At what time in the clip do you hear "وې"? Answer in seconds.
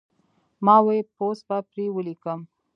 0.85-0.97